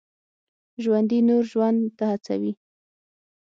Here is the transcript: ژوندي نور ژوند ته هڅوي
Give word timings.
ژوندي 0.83 1.19
نور 1.29 1.43
ژوند 1.51 1.79
ته 1.97 2.03
هڅوي 2.11 2.53